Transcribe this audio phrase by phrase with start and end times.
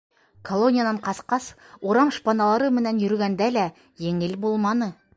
[0.47, 1.51] Колониянан ҡасҡас
[1.91, 3.71] урам шпаналары менән йөрөгәндә лә
[4.11, 4.95] еңел булманы.